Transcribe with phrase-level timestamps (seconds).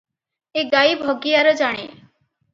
[0.61, 1.87] ଏ ଗାଈ ଭଗିଆର ଜାଣେ।